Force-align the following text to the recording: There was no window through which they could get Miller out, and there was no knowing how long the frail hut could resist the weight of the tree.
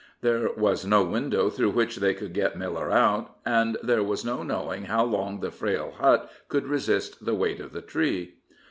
There 0.21 0.49
was 0.57 0.83
no 0.83 1.03
window 1.03 1.51
through 1.51 1.73
which 1.73 1.97
they 1.97 2.15
could 2.15 2.33
get 2.33 2.57
Miller 2.57 2.89
out, 2.89 3.35
and 3.45 3.77
there 3.83 4.01
was 4.01 4.25
no 4.25 4.41
knowing 4.41 4.85
how 4.85 5.03
long 5.03 5.41
the 5.41 5.51
frail 5.51 5.93
hut 5.95 6.27
could 6.49 6.65
resist 6.65 7.23
the 7.23 7.35
weight 7.35 7.59
of 7.59 7.71
the 7.71 7.83
tree. 7.83 8.37